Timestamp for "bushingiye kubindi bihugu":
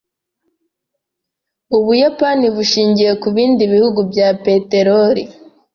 2.55-3.99